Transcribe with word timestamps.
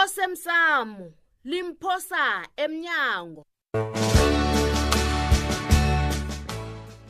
osemsamo 0.00 1.12
limphosa 1.44 2.46
emnyango 2.56 3.44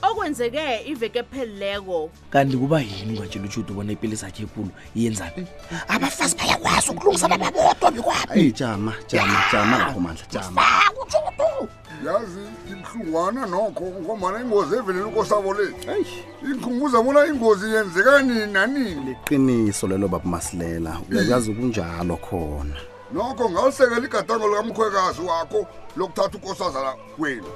okwenzeke 0.02 0.82
iveke 0.86 1.22
phelileko 1.22 2.10
kanti 2.30 2.56
kuba 2.56 2.80
yini 2.80 3.18
ungatshela 3.18 3.44
ujude 3.44 3.72
ubona 3.72 3.92
ipilisi 3.92 4.26
akhe 4.26 4.42
ekhulu 4.44 4.70
iyenzaphi 4.98 5.42
abafazi 5.94 6.34
bayakwazi 6.36 6.90
ukulungisa 6.90 7.28
bababodwa 7.28 7.90
bikwaphi 7.90 8.52
jama 8.52 8.92
jama 9.06 9.38
jama 9.52 9.78
lapho 9.78 10.00
mandla 10.00 10.26
jama 10.30 10.62
yazi 12.06 12.40
ibuhlungwana 12.70 13.46
nokho 13.46 13.84
ngombana 14.02 14.40
ingozi 14.40 14.74
evelele 14.76 15.04
ukosabo 15.04 15.54
le 15.54 15.64
ikhumbuza 16.52 16.98
bona 17.02 17.26
ingozi 17.26 17.66
yenzeka 17.74 18.22
nini 18.22 18.46
nanini 18.52 19.00
liqiniso 19.06 19.86
lelo 19.86 20.08
babumasilela 20.10 20.92
uyakwazi 21.10 21.54
kunjalo 21.54 22.16
khona 22.26 22.76
nokho 23.14 23.44
ngalisekela 23.50 24.02
igadango 24.06 24.46
likamkhwekazi 24.50 25.22
wakho 25.30 25.60
lokuthatha 25.96 26.36
ukosazana 26.38 26.92
kwenu 27.16 27.52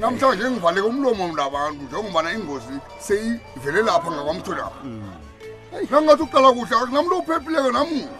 namhlanje 0.00 0.42
engivaleke 0.48 0.86
umlomo 0.90 1.22
mnabantu 1.28 1.80
njengobana 1.84 2.28
ingozi 2.32 2.74
seyivele 3.06 3.80
lapha 3.86 4.08
ngakwamtholapo 4.12 4.76
nangathi 5.92 6.22
ukuqala 6.24 6.48
kuhle 6.56 6.74
akunamntu 6.76 7.14
ophephileke 7.20 7.70
namuna 7.70 8.12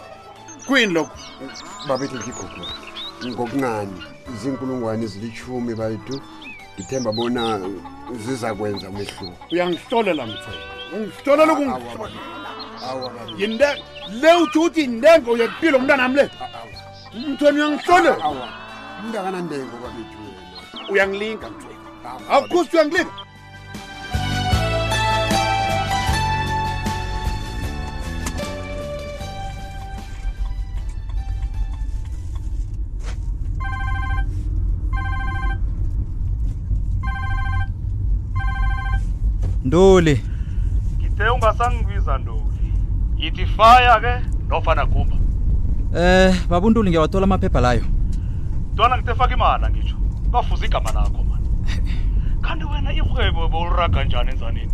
kwini 0.67 0.93
lokho 0.93 1.17
babethi 1.87 2.15
ngigogo 2.21 2.61
ngokungani 3.25 3.97
izinkulungwane 4.33 5.03
ezilishumi 5.05 5.73
bayitu 5.79 6.15
ngithemba 6.75 7.09
bona 7.17 7.41
ziza 8.21 8.49
kwenza 8.55 8.89
umehluko 8.89 9.25
uyangihlolela 9.53 10.23
mthwena 10.29 10.53
ungihlolela 10.93 11.51
ukungihloyinde 11.53 13.69
le 14.21 14.29
utho 14.43 14.59
ukuthi 14.59 14.81
indengo 14.87 15.31
yekupilo 15.41 15.75
umntana 15.77 16.03
nami 16.03 16.15
le 16.19 16.23
mthweni 17.31 17.57
uyangihlolela 17.61 18.17
umntu 19.01 19.15
akanandengo 19.19 19.75
kwabetu 19.81 20.19
uyangilinga 20.91 21.45
mthweni 21.53 21.83
akukhusi 22.35 22.71
uyangilinga 22.75 23.13
Ntuli 39.67 40.15
ngithe 40.97 41.27
ungasangibiza 41.35 42.13
Ntuli 42.23 42.69
yithi 43.19 43.43
fire-ke 43.55 44.13
nofana 44.49 44.83
kumba 44.87 45.15
Eh 45.97 46.31
baba 46.49 46.65
uNtuli 46.67 46.87
ngiyawathola 46.89 47.23
amaphepha 47.27 47.59
layo 47.65 47.83
mntwana 48.71 48.95
ngithe 48.97 49.13
faka 49.19 49.33
imali 49.37 49.65
ngisho 49.71 49.95
bafuza 50.31 50.63
igama 50.67 50.89
lakho 50.95 51.19
mani 51.29 51.45
kanti 52.45 52.65
wena 52.71 52.91
ihwebo 52.99 53.41
bowuliraga 53.51 53.99
njani 54.07 54.29
enzanini 54.33 54.71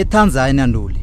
eTanzania 0.00 0.66
Ntuli 0.70 1.00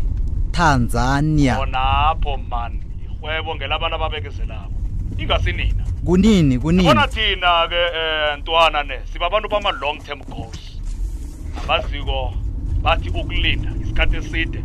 Tanzania 0.55 1.53
onapho 1.67 2.31
mani 2.51 2.79
ihwebo 3.07 3.49
ngelabantu 3.55 3.95
ababekezelabo 3.99 4.75
ingasi 5.19 5.51
nina 5.53 5.83
kunini 6.07 6.55
kunini 6.63 6.83
bona 6.87 7.05
thina-ke 7.13 7.75
um 7.91 7.97
eh, 7.99 8.29
ntwana 8.39 8.79
ne 8.87 8.97
sibabantu 9.11 9.47
bama-long 9.51 9.97
term 10.05 10.19
goals 10.31 10.63
abaziko 11.59 12.33
bathi 12.83 13.09
ukulinda 13.09 13.69
isikhathi 13.81 14.15
eside 14.15 14.63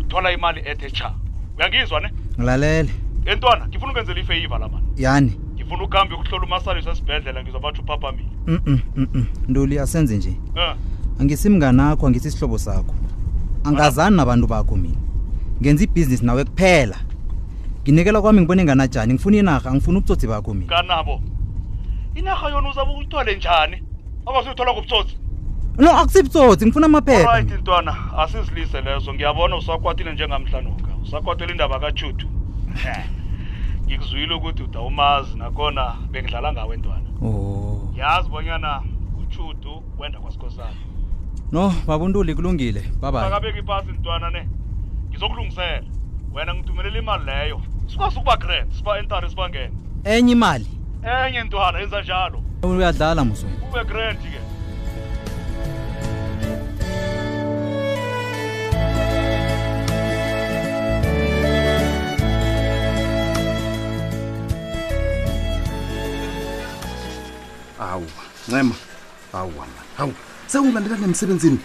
uthola 0.00 0.32
imali 0.32 0.60
ethe 0.64 0.90
cha 0.90 1.14
uyangizwa 1.58 2.00
ne 2.00 2.10
ngilalele 2.38 2.90
entwana 3.26 3.68
ngifuna 3.68 3.92
ukwenzela 3.92 4.20
ifeyiva 4.20 4.58
la 4.58 4.68
mani 4.68 4.86
yani 4.96 5.36
ngifuna 5.54 5.82
ukuhambe 5.84 6.14
ukuhlola 6.14 6.44
umasaliso 6.46 6.90
esibhedlela 6.90 7.42
ngizwa 7.42 7.60
bathi 7.60 7.80
uphaphamile 7.80 8.28
mm 8.46 8.78
mm 8.96 9.24
nduli 9.48 9.78
asenze 9.78 10.16
nje 10.16 10.36
angisimnganakho 11.20 12.06
angisisihlobo 12.06 12.58
sakho 12.58 12.94
angazani 13.64 14.16
nabantu 14.16 14.46
bakho 14.46 14.76
mina 14.76 14.96
ngenza 15.62 15.84
ibhizinisi 15.84 16.24
nawe 16.24 16.44
kuphela 16.44 16.96
nginikela 17.82 18.20
kwami 18.22 18.40
ngibone 18.40 18.64
nganajani 18.64 19.14
ngifuna 19.14 19.36
inarha 19.36 19.72
ngifuna 19.74 19.98
ubutsotsi 19.98 20.26
bakho 20.26 20.54
mina 20.54 20.66
kanabo 20.76 21.20
inarha 22.14 22.50
yona 22.50 22.68
uzabe 22.70 22.90
uyithole 22.94 23.36
njani 23.36 23.76
akwazi 24.26 24.48
uyithola 24.48 24.72
kubutsotsi 24.74 25.16
no 25.78 25.90
accept 25.98 26.30
sothi 26.32 26.64
ngifuna 26.66 26.86
amaphepharit 26.86 27.50
ntwana 27.58 28.18
asizilise 28.18 28.80
lezo 28.80 29.14
ngiyabona 29.14 29.56
usakwatile 29.56 30.12
njengamhlanuka 30.12 30.88
usakwatile 31.02 31.50
indaba 31.52 31.80
kajutu 31.80 32.26
ngikuzwile 33.86 34.34
ukuthi 34.34 34.62
udawumazi 34.62 35.36
nakhona 35.38 35.94
bengidlala 36.10 36.52
ngawe 36.52 36.76
ntwana 36.76 37.08
oh. 37.22 37.90
yazi 37.96 38.28
bonyana 38.28 38.82
uchutu 39.22 39.82
wenda 39.98 40.18
kwasikhosana 40.20 40.76
no 41.52 41.74
babuntuli 41.86 42.34
kulungile 42.34 42.82
babaakabeki 43.00 43.58
ipasi 43.58 43.90
ntwana 43.92 44.30
ne 44.30 44.48
ngizokulungisela 45.08 45.82
wena 46.34 46.54
ngithumelela 46.54 46.98
imali 46.98 47.24
leyo 47.24 47.60
sikwazi 47.86 48.16
ukuba 48.16 48.36
grant 48.36 48.72
siba 48.72 48.98
entari 48.98 49.30
sibangene 49.30 49.72
enye 50.04 50.32
imali 50.32 50.66
enye 51.26 51.42
ntwana 51.42 51.78
yenza 51.78 52.02
njalo 52.02 52.42
uyadlala 52.62 53.24
musu 53.24 53.46
ube 53.70 53.84
grant 53.84 54.20
ke 54.20 54.49
awa 67.80 68.02
ncema 68.48 68.74
awa 69.32 69.46
mani 69.48 69.80
hawu 69.96 70.12
sekungilandela 70.46 70.96
nemsebenzini 70.96 71.58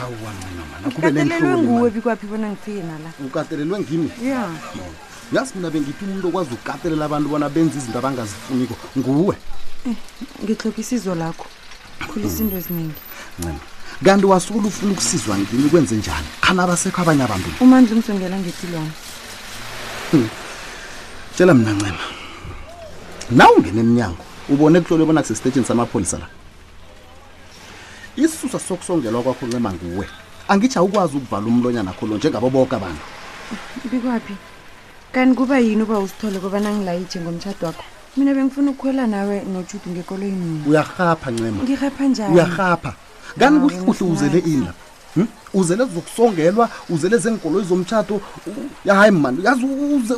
awa 0.00 0.10
manamanakubelelwe 0.42 1.58
nguwe 1.62 1.90
bikwaphi 1.90 2.26
bona 2.26 2.48
ngifike 2.50 2.82
nala 2.82 3.10
ukatelelwe 3.26 3.78
ngimi 3.80 4.10
ya 4.24 4.48
yazi 5.32 5.52
mina 5.56 5.70
bengithi 5.70 6.04
umuntu 6.04 6.28
okwazi 6.28 6.50
ukukatelela 6.54 7.04
abantu 7.04 7.28
bona 7.28 7.48
benze 7.48 7.78
izinto 7.78 7.98
abangazifuniko 7.98 8.74
nguwe 8.98 9.36
eh, 9.86 9.96
ngihloka 10.42 10.80
isizo 10.82 11.14
lakho 11.14 11.46
khulisa 12.10 12.42
into 12.42 12.56
eziningi 12.58 12.96
ncema 13.38 13.58
kanti 14.04 14.26
wasukule 14.26 14.66
ufuna 14.68 14.92
ukusizwa 14.92 15.38
ngini 15.38 15.70
kwenze 15.70 15.94
njani 15.96 16.28
khana 16.40 16.62
abasekho 16.64 17.00
abanye 17.02 17.22
abantu 17.24 17.48
umandla 17.60 17.96
umsongela 17.96 18.36
ngetilwane 18.38 18.92
hmm. 20.10 20.28
tshela 21.34 21.54
mina 21.54 21.72
ncema 21.72 21.98
nawe 23.38 23.52
ungene 23.56 23.80
emnyango 23.80 24.23
ubone 24.48 24.80
kuhlolwe 24.80 25.06
bona 25.06 25.22
kusesitetshini 25.22 25.64
samapholisa 25.66 26.18
la 26.18 26.26
isisusa 28.16 28.58
sokusongelwa 28.58 29.22
kwakho 29.22 29.46
ncema 29.46 29.72
nguwe 29.72 30.06
angithi 30.48 30.78
awukwazi 30.78 31.16
ukuvala 31.16 31.46
umlonyana 31.46 31.92
kholo 31.92 32.16
njengabo 32.16 32.50
boke 32.50 32.76
abantu 32.76 33.04
bikwaphi 33.90 34.34
kanti 35.12 35.34
kuba 35.36 35.58
yini 35.58 35.82
uba 35.82 35.98
usithole 35.98 36.38
kobana 36.38 36.70
ngilayithe 36.76 37.20
ngomtshado 37.20 37.66
wakho 37.66 37.84
mina 38.16 38.34
bengifuna 38.34 38.70
ukukhwela 38.70 39.06
nawe 39.06 39.36
nojudi 39.48 39.88
ngekoloyini 39.88 40.62
uyarhapha 40.68 41.30
ncema 41.30 41.62
ngirhapha 41.64 42.04
njani 42.04 42.34
uyarhapha 42.34 42.92
kanti 43.38 43.74
kuhle 43.76 44.06
uzele 44.12 44.38
ina 44.38 44.72
uzele 45.54 45.84
zokusongelwa 45.84 46.68
uzele 46.90 47.16
zengikoloyi 47.18 47.64
zomtshato 47.64 48.20
hayi 48.86 49.10
mani 49.10 49.44
yazi 49.44 49.64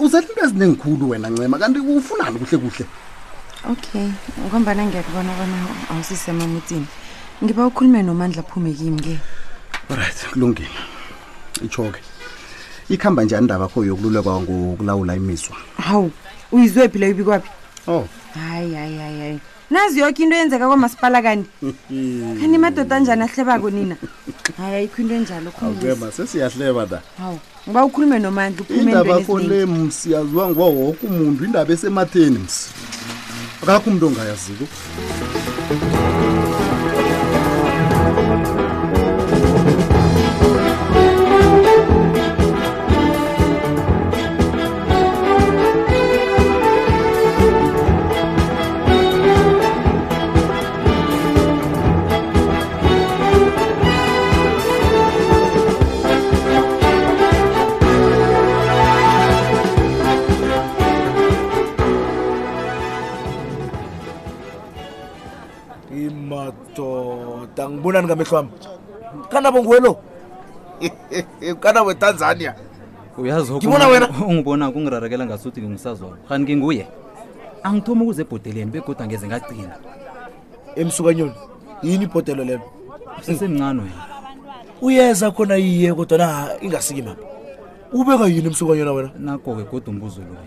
uzele 0.07 0.27
into 0.27 0.45
ezinengikhulu 0.45 1.11
wena 1.11 1.31
ncema 1.31 1.59
kanti 1.59 1.79
ufunani 1.79 2.39
kuhle 2.43 2.59
kuhle 2.59 2.87
okay 3.71 4.09
ngombana 4.49 4.87
ngiyakubona 4.87 5.31
bona 5.39 5.57
awusisemamutini 5.91 6.87
ngiba 7.45 7.67
ukhulume 7.67 8.03
nomandla 8.03 8.41
aphume 8.47 8.73
kimi 8.73 9.01
ke 9.03 9.19
olright 9.91 10.19
kulungile 10.33 10.69
itsho-ke 11.67 11.99
ikuhamba 12.89 13.25
njani 13.25 13.43
indaba 13.43 13.67
kho 13.69 13.85
yokululekwa 13.85 14.41
ngokulawula 14.43 15.17
imizwa 15.17 15.57
hawu 15.83 16.11
uyizwephi 16.53 16.99
leyo 16.99 17.13
ibikwaphi 17.13 17.51
oh 17.89 18.07
hayi 18.35 18.75
hayi 18.75 18.99
hayi 18.99 19.19
hayi 19.21 19.39
nazi 19.71 19.99
yoke 20.01 20.23
into 20.23 20.35
eyenzeka 20.37 20.67
kwamasipala 20.67 21.23
kanti 21.23 21.51
kanti 22.41 22.59
madoda 22.59 22.97
anjani 22.97 23.23
ahlebako 23.23 23.71
nina 23.71 23.97
hayi 24.57 24.75
ayikho 24.75 25.03
into 25.03 25.15
enjalo 25.15 25.51
ma 26.01 26.13
sesiyahleba 26.13 26.87
da 26.87 27.03
hawu 27.19 27.41
ngiba 27.69 27.85
ukhulume 27.85 28.19
nomandla 28.19 28.63
uphumeindaba 28.63 29.21
kho 29.21 29.39
le 29.39 29.67
msi 29.67 30.13
yaziwa 30.13 30.49
ngiba 30.51 30.65
woke 30.65 31.07
umuntu 31.07 31.45
indaba 31.45 31.73
esematheni 31.75 32.39
msi 32.39 32.71
kakho 33.67 33.87
umntu 33.91 34.05
ongayaziko 34.09 34.65
ngibonani 67.87 68.07
ngamehlo 68.07 68.37
wami 68.37 68.51
kanabo 69.31 69.63
nguwe 69.63 69.81
lo 69.81 69.97
kanabo 71.63 71.91
etanzania 71.91 72.55
uyazibona 73.19 73.89
wena 73.89 74.09
ungibona 74.29 74.71
kungirarekela 74.71 75.27
ngasuthi 75.27 75.63
ngingisazona 75.63 76.17
hani 76.29 76.45
nginguye 76.45 76.87
angithoma 77.63 78.03
ukuze 78.03 78.23
ebhoteleni 78.23 78.71
begodwa 78.71 79.07
ngeze 79.07 79.27
ngagcina 79.27 79.77
emsukanyoni 80.77 81.33
yini 81.83 82.05
ibhotelo 82.05 82.45
lelo 82.45 82.67
sesemncane 83.23 83.83
wena 83.83 84.03
uyeza 84.83 85.31
khona 85.31 85.57
iye 85.57 85.95
kodwa 85.95 86.19
na 86.19 86.27
ingasiki 86.61 87.03
mapa 87.03 87.23
ubeka 87.93 88.27
yini 88.29 88.47
emsukanyona 88.53 88.93
wena 88.93 89.11
nako-ke 89.19 89.65
kodwa 89.71 89.89
umbuzo 89.95 90.21
loyo 90.21 90.45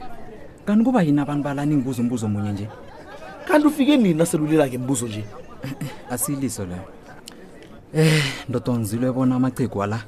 kanti 0.66 0.84
kuba 0.86 1.02
yini 1.02 1.20
abantu 1.22 1.44
balani 1.44 1.76
ngibuza 1.76 2.02
umbuzo 2.04 2.26
omunye 2.30 2.52
nje 2.52 2.68
kanti 3.48 3.68
ufike 3.68 3.98
nini 3.98 4.22
aselulela-ke 4.22 4.78
mbuzo 4.78 5.08
nje 5.08 5.26
asiyiliso 6.14 6.66
leyo 6.70 6.88
Eh, 7.96 8.22
ndotonzilwe 8.50 9.12
bona 9.12 9.36
amaqhegu 9.36 9.84
ala 9.84 10.04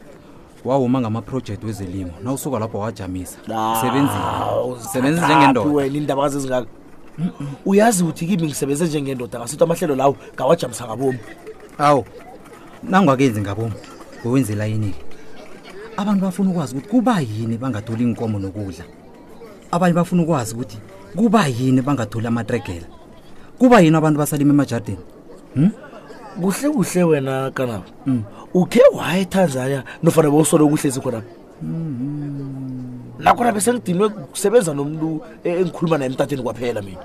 wawuma 0.65 1.01
ngamaprojekti 1.01 1.65
wezelimo 1.65 2.11
na 2.23 2.33
usuka 2.33 2.59
lapho 2.59 2.79
wajamisa 2.79 3.37
sebenzisebenzi 3.81 5.21
njengendodawena 5.25 5.95
iindaba 5.97 6.21
kazezingaka 6.21 6.67
uyazi 7.65 8.03
ukuthi 8.03 8.25
kimi 8.25 8.43
ngisebenze 8.47 8.85
njengendoda 8.85 9.39
ngasithi 9.39 9.63
amahlelo 9.63 9.95
lawo 9.95 10.15
ngawajamisa 10.35 10.83
ngabomi 10.87 11.19
awu 11.79 12.05
nangwakenzi 12.83 13.41
ngabomi 13.41 13.73
ngowenzela 14.21 14.65
yini-ke 14.69 15.01
abantu 15.97 16.21
bafuna 16.25 16.49
ukwazi 16.51 16.71
ukuthi 16.77 16.85
kuba 16.89 17.17
yini 17.19 17.57
bangatholi 17.57 18.03
inkomo 18.05 18.37
nokudla 18.39 18.85
abanye 19.73 19.93
bafuna 19.93 20.21
ukwazi 20.23 20.53
ukuthi 20.53 20.77
kuba 21.17 21.47
yini 21.49 21.81
bangatholi 21.81 22.27
amatregela 22.29 22.87
kuba 23.57 23.81
yini 23.81 23.97
abantu 23.97 24.19
basalima 24.21 24.53
emajardini 24.53 25.01
hmm? 25.57 25.71
kuhle 26.39 26.69
kuhle 26.69 27.03
wena 27.03 27.51
kanaba 27.51 27.83
mm. 28.05 28.23
ukhe 28.53 28.81
waya 28.95 29.17
etanzania 29.19 29.83
nofana 30.03 30.29
bawusole 30.29 30.63
ukuhlezi 30.63 30.99
khonaba 31.01 31.23
mm-hmm. 31.61 33.19
nakhona 33.19 33.51
besengidinwe 33.51 34.09
kusebenza 34.31 34.73
nomntu 34.73 35.21
e, 35.43 35.49
engikhuluma 35.59 35.97
naye 35.97 36.09
emtatweni 36.11 36.43
kwaphela 36.43 36.81
mina 36.81 36.99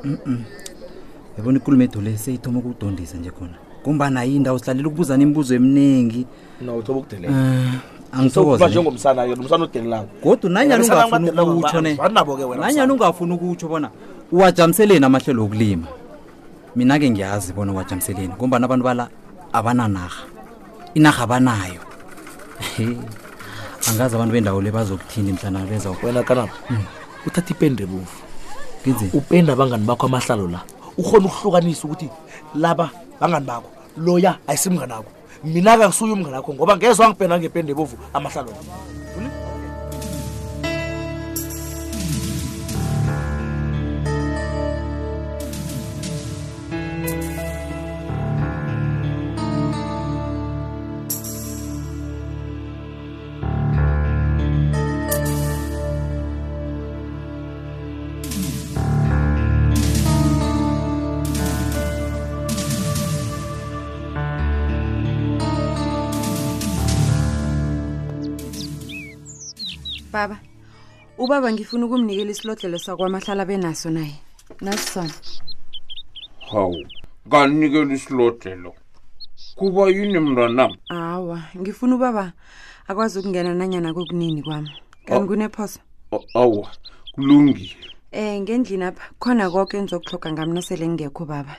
yabona 1.38 1.58
ikulumedo 1.58 2.00
le 2.00 2.16
seyithoma 2.18 2.58
ukudondisa 2.58 3.18
nje 3.18 3.30
khona 3.30 3.56
kumbana 3.84 4.24
yindawo 4.24 4.58
sihlalela 4.58 4.88
ukubuzana 4.88 5.22
imibuzo 5.22 5.54
eminingi 5.54 6.26
kodwa 10.22 10.52
nanyani 12.58 12.92
ungafuni 12.92 13.34
ukutsho 13.34 13.68
bona 13.68 13.90
uwajamiseleni 14.32 15.06
amahlelo 15.06 15.44
okulima 15.44 15.86
mina-ke 16.76 17.08
ngiyazi 17.10 17.56
bona 17.56 17.72
wajamiseleni 17.72 18.36
ngombana 18.36 18.64
abantu 18.68 18.84
bala 18.84 19.04
abananarha 19.52 20.28
inarha 20.94 21.24
abanayo 21.24 21.80
angazi 23.88 24.12
abantu 24.14 24.32
bendawo 24.36 24.60
le 24.60 24.70
bazokuthini 24.70 25.32
mhlana 25.32 25.64
bezawena 25.64 26.20
kanaba 26.22 26.52
hmm. 26.68 26.84
uthatha 27.26 27.50
ipende 27.50 27.86
bovu 27.88 28.06
upende 29.16 29.52
abangani 29.56 29.84
bakho 29.88 30.04
amahlalo 30.06 30.48
la 30.52 30.60
ukhona 31.00 31.24
ukuhlukanisa 31.26 31.88
ukuthi 31.88 32.10
laba 32.60 32.90
bangani 33.20 33.46
bakho 33.48 33.68
loya 33.96 34.36
ayisimnganakho 34.46 35.08
mina-ke 35.48 35.80
angisuye 35.84 36.12
umnganakho 36.12 36.52
ngoba 36.54 36.76
ngezwa 36.76 37.06
angibhenda 37.08 37.40
ngepende 37.40 37.72
bovu 37.74 37.96
amahlalo 38.12 38.52
la 38.52 38.60
Baba. 70.16 70.38
Ubaba 71.18 71.48
ngifuna 71.52 71.82
ukumnikela 71.86 72.30
isilodlelo 72.32 72.78
sakwamahlala 72.84 73.44
benaso 73.48 73.88
naye. 73.96 74.16
Nasisona. 74.64 75.14
Hawu. 76.50 76.76
Kanikele 77.30 77.94
isilodlelo. 77.94 78.70
Kuba 79.58 79.82
yini 79.96 80.18
mntwana? 80.18 80.64
Hawa, 80.88 81.38
ngifuna 81.60 81.94
ubaba 81.96 82.32
akwazi 82.88 83.18
ukungena 83.18 83.52
nanyana 83.54 83.92
kokunini 83.94 84.40
kwami. 84.42 84.70
Kanti 85.04 85.28
kunephoso? 85.28 85.80
Awu, 86.40 86.64
kulungile. 87.14 87.76
Eh 88.12 88.40
ngendlini 88.40 88.84
apha 88.88 89.04
khona 89.20 89.50
konke 89.52 89.76
engizokuhloka 89.76 90.32
ngamna 90.32 90.62
sele 90.62 90.88
ngekho 90.88 91.24
baba. 91.28 91.54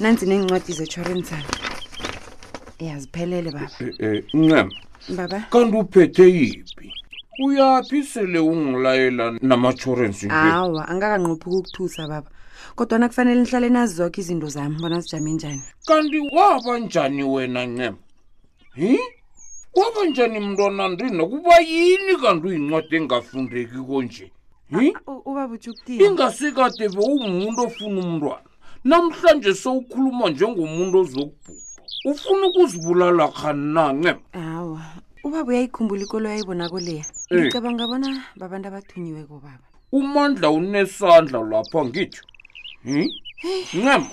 Nanzi 0.00 0.24
nencwadi 0.26 0.72
zechorenza. 0.72 1.36
Yaziphelele 2.80 3.50
baba. 3.52 3.70
Eh 4.00 4.24
incema. 4.32 4.60
Eh, 4.72 5.16
baba. 5.18 5.38
Kanti 5.52 5.76
uphethe 5.76 6.24
yipi? 6.38 6.86
uyaphi 7.40 8.02
sele 8.10 8.38
ungilayela 8.50 9.24
namatshorensi 9.48 10.26
awa 10.30 10.82
angakanqophuki 10.92 11.58
ukuthusa 11.58 12.04
baba 12.08 12.28
kodwa 12.76 12.98
nakufanele 12.98 13.40
nihlale 13.40 13.68
nazi 13.72 13.94
zokho 13.96 14.20
izinto 14.20 14.48
zami 14.52 14.76
bona 14.80 15.02
sijame 15.02 15.32
njani 15.32 15.62
kanti 15.88 16.18
waba 16.36 16.78
njani 16.78 17.22
wena 17.24 17.64
ncema 17.66 17.96
hi 18.74 18.98
waba 19.74 20.00
njani 20.06 20.40
mntwana 20.40 20.88
ndina 20.88 21.24
kuba 21.24 21.54
yini 21.60 22.14
kanti 22.22 22.46
uyincwadi 22.46 22.96
engafundekiko 22.96 24.02
nje 24.02 24.26
ingasekade 25.88 26.88
bewumuntu 26.88 27.60
ofuna 27.66 28.00
umntwana 28.00 28.46
namhlanje 28.84 29.54
sowukhuluma 29.54 30.28
njengomuntu 30.30 30.96
ozokubhubha 30.98 31.82
ufuna 32.10 32.46
ukuzibulala 32.46 33.24
khani 33.28 33.72
na 33.74 33.92
ncema 33.92 34.20
awa 34.32 34.80
ubaba 35.26 35.48
uyayikhumbula 35.52 36.02
ikolo 36.04 36.24
yayibonako 36.32 36.78
leya 36.86 37.06
ngicabanga 37.34 37.84
bona 37.90 38.08
babantu 38.40 38.66
abathunyiwe 38.68 39.22
kobaba 39.30 39.64
umandla 39.98 40.46
unesandla 40.58 41.38
lapha 41.50 41.80
ngitho 41.88 42.22
ncema 43.58 44.12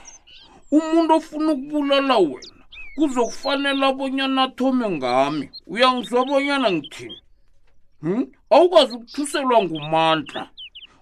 umuntu 0.77 1.11
ofuna 1.19 1.49
ukubulala 1.55 2.15
wena 2.29 2.55
kuzokufanela 2.97 3.83
abonyana 3.91 4.39
athome 4.47 4.85
ngami 4.95 5.45
uyangizwabonyana 5.71 6.67
ngithini 6.75 8.21
awukwazi 8.55 8.91
ukuthuselwa 8.97 9.57
ngumandla 9.63 10.41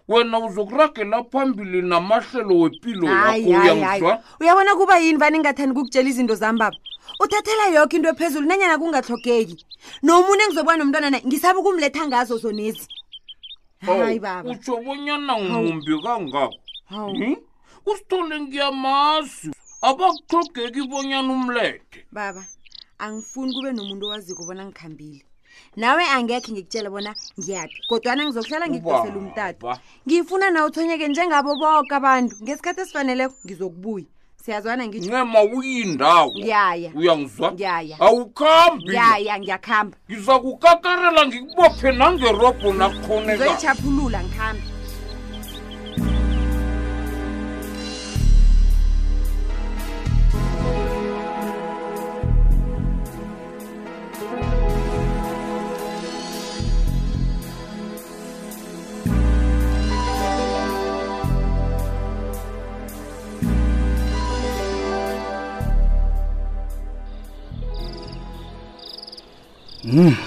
wena 0.07 0.39
uzokuragela 0.39 1.23
phambili 1.23 1.81
namahlelo 1.81 2.59
wepilo 2.59 3.07
yakhoyaa 3.07 4.19
uyabona 4.41 4.75
kuba 4.79 4.95
yini 5.03 5.19
vane 5.21 5.35
ngingathandi 5.39 5.75
kukutshela 5.75 6.09
izinto 6.09 6.35
zambaba 6.35 6.75
uthathela 7.23 7.65
yoke 7.75 7.95
into 7.97 8.09
ephezulu 8.15 8.45
nanyana 8.47 8.77
kungahlogeki 8.79 9.55
nomuntu 10.03 10.41
engizobona 10.45 10.77
nomntwana 10.79 11.09
na 11.11 11.19
ngisabe 11.27 11.59
ukumletha 11.59 12.07
ngazo 12.07 12.35
zonezi 12.41 12.87
hayi 13.85 14.19
baba 14.23 14.49
utsho 14.51 14.77
bonyana 14.85 15.33
ngumbi 15.43 15.91
kangako 16.03 16.55
hm? 16.89 17.35
usithole 17.89 18.35
ngiyamazi 18.41 19.51
abakuhlogeki 19.87 20.81
bonyana 20.87 21.29
umlethe 21.35 22.07
baba 22.15 22.43
angifuni 23.03 23.51
kube 23.55 23.71
nomuntu 23.75 24.03
owazi 24.07 24.31
kubona 24.39 24.63
ngikhambile 24.65 25.26
nawe 25.81 26.03
angekhe 26.15 26.49
ngikutshela 26.51 26.89
bona 26.93 27.11
ngiyaphi 27.39 27.79
kodwana 27.89 28.21
ngizokuhlala 28.23 28.65
ngikuosela 28.71 29.17
umtato 29.23 29.63
ngifuna 30.07 30.47
na 30.53 30.59
uthonyeke 30.67 31.05
njengabo 31.11 31.51
boke 31.61 31.93
abantu 31.99 32.33
ngesikhathi 32.43 32.79
esifaneleko 32.83 33.35
ngizokubuya 33.45 34.07
siyazwana 34.43 34.83
ngincema 34.87 35.39
uyindawo 35.57 36.27
ngiyaya 36.37 36.89
uyangizwa 36.99 37.47
ngiyaya 37.55 37.95
awukhambi 38.07 38.91
yaya 38.99 39.33
ngiyakuhamba 39.39 39.95
ngizakukakarela 40.09 41.21
ngikubophe 41.27 41.89
nangerobho 41.99 42.69
nakhonekaoyichaphulula 42.79 44.19
ngihambe 44.25 44.65
Mm. 69.87 70.17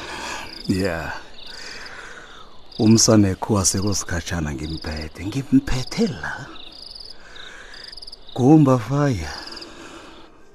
Yeah. 0.68 1.20
Umsaneku 2.78 3.58
aseko 3.58 3.94
sikhatshana 3.94 4.54
ngimphethe. 4.54 5.20
Ngimphethe 5.26 6.06
la. 6.20 6.32
Gumba 8.34 8.78
faya. 8.78 9.32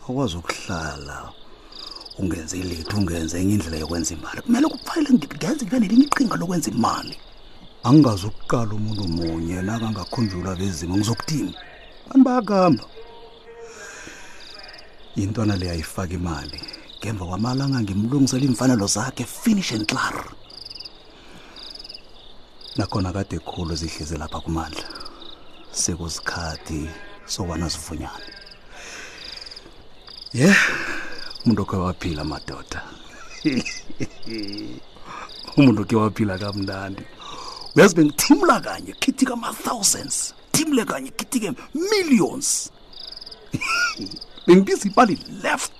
Akwazi 0.04 0.38
ukuhlala. 0.38 1.18
Ungenze 2.20 2.58
ilithi, 2.60 2.96
ungenze 2.96 3.36
enye 3.42 3.54
indlela 3.56 3.78
yokwenza 3.78 4.14
imali. 4.16 4.42
Kumele 4.42 4.68
kufanele 4.74 5.10
ngenze 5.14 5.62
ngibe 5.66 5.80
nelinye 5.80 6.06
iqhinga 6.10 6.36
lokwenza 6.42 6.70
imali. 6.74 7.16
Angingazukuqala 7.84 8.72
umuntu 8.74 9.04
munye 9.16 9.62
nakangakhunjulwa 9.62 10.52
bezimo 10.60 10.96
ngizokuthini. 10.98 11.54
Bantu 12.10 12.24
bayakuhamba. 12.26 12.84
Intwana 15.22 15.54
le 15.62 15.68
ayifaka 15.72 16.14
imali. 16.18 16.60
ngemva 17.06 17.26
kwamalanga 17.26 17.80
ngimlungisela 17.86 18.46
imfanelo 18.52 18.88
zakhe 18.88 19.26
finish 19.26 19.72
and 19.78 19.88
clear 19.88 20.18
nakhona 22.78 23.14
kade 23.14 23.38
khulu 23.50 23.74
zihlize 23.82 24.18
lapha 24.22 24.40
kumandla 24.44 24.86
sekusikhathi 25.82 26.80
sokwana 27.34 27.70
sivunyane 27.74 28.28
ye 30.34 30.46
yeah. 30.50 30.60
umuntu 31.46 31.62
okhe 31.66 31.76
waphila 31.86 32.24
madoda 32.32 32.80
umuntu 35.58 35.80
okhe 35.84 35.96
waphila 36.04 36.34
kamnandi 36.44 37.04
uyazi 37.76 37.94
bengithimla 37.98 38.56
kanye 38.66 38.92
khithika 39.02 39.34
ama-thousands 39.38 40.18
thimle 40.54 40.84
kanye 40.92 41.10
khithike 41.18 41.50
millions 41.90 42.48
bengibiza 44.48 44.84
imali 44.90 45.16
left 45.44 45.74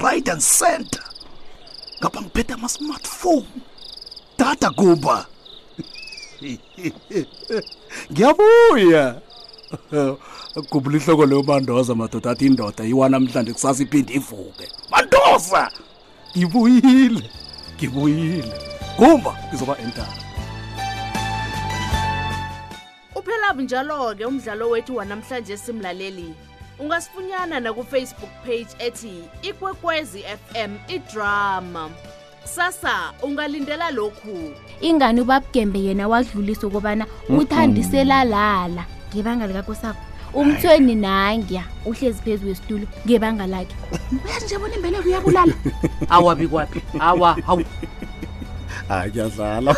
right 0.00 0.26
and 0.28 0.42
center 0.42 1.02
ngapha 2.00 2.20
ngiphethe 2.20 2.52
ama-smartphone 2.52 3.46
data 4.38 4.70
gumba 4.70 5.26
ngiyabuya 8.12 9.20
kubula 10.70 10.96
ihloko 10.98 11.26
leyo 11.26 11.42
bandoza 11.42 11.94
madoda 11.94 12.30
athi 12.30 12.46
indoda 12.46 12.84
iwa 12.84 13.08
namhlanje 13.08 13.52
kusasa 13.52 13.82
iphinde 13.82 14.14
ivuke 14.14 14.64
mandoza 14.90 15.70
ngibuyile 16.36 17.30
ngibuyile 17.76 18.52
gumba 18.98 19.36
izoba 19.54 19.78
entara 19.78 20.14
uphela 23.16 23.52
bunjalo-ke 23.54 24.24
umdlalo 24.24 24.70
wethu 24.70 24.96
wanamhlanje 24.96 25.56
simlaleli 25.56 26.34
ungasifunyana 26.78 27.60
nakufacebook 27.60 28.30
page 28.46 28.66
ethi 28.78 29.24
ikwekwezi 29.42 30.18
fm 30.22 30.70
idrama 30.88 31.90
sasa 32.44 33.12
ungalindela 33.22 33.90
lokhu 33.90 34.50
ingane 34.80 35.20
ubabugembe 35.20 35.78
yena 35.78 36.08
wadlulisa 36.08 36.66
ukubana 36.66 37.06
uthandisela 37.28 38.24
lala 38.24 38.86
ngebanga 39.14 39.46
likakosakho 39.46 39.98
umthweni 40.34 40.94
nangiya 40.94 41.64
uhlezi 41.86 42.22
phezu 42.22 42.44
kwesitulo 42.44 42.86
ngebanga 43.06 43.46
lakhe 43.46 43.76
uyazi 44.24 44.44
nje 44.44 44.58
bona 44.58 44.74
imbeleko 44.76 45.08
uyabulala 45.08 45.54
awabi 46.10 46.48
kwaphi 46.48 46.82
awa 47.00 47.34
hawu 47.46 47.62
hayi 48.88 49.10
kuyazala 49.10 49.74